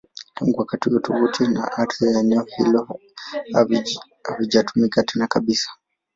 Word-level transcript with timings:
Tangu 0.35 0.59
wakati 0.59 0.89
huo, 0.89 0.99
tovuti 0.99 1.47
na 1.47 1.71
ardhi 1.71 2.05
ya 2.13 2.19
eneo 2.19 2.45
hilo 2.57 2.99
havijatumika 4.23 5.03
tena 5.03 5.27
kabisa. 5.27 5.69